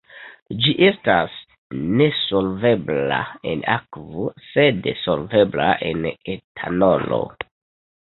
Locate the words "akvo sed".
3.77-4.93